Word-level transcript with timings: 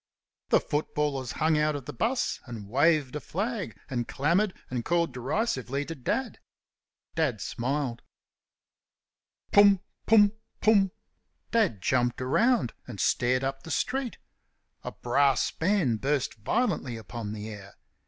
The 0.49 0.59
footballers 0.59 1.33
hung 1.33 1.59
out 1.59 1.75
of 1.75 1.85
the 1.85 1.93
'bus 1.93 2.39
and 2.47 2.67
waved 2.67 3.15
a 3.15 3.19
flag, 3.19 3.77
and 3.87 4.07
clamoured 4.07 4.51
and 4.67 4.83
called 4.83 5.13
derisively 5.13 5.85
to 5.85 5.93
Dad. 5.93 6.39
Dad 7.13 7.39
smiled. 7.39 8.01
"Pum! 9.51 9.79
pum! 10.07 10.31
pum!" 10.59 10.91
Dad 11.51 11.83
jumped 11.83 12.19
round 12.19 12.73
and 12.87 12.99
stared 12.99 13.43
up 13.43 13.61
the 13.61 13.69
street. 13.69 14.17
A 14.83 14.91
brass 14.91 15.51
band 15.51 16.01
burst 16.01 16.33
violently 16.33 16.97
upon 16.97 17.31
the 17.31 17.47
air. 17.49 17.75